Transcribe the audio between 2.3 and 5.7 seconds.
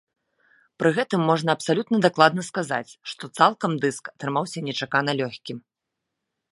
сказаць, што цалкам дыск атрымаўся нечакана лёгкім.